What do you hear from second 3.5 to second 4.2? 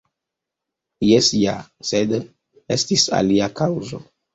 kaŭzo.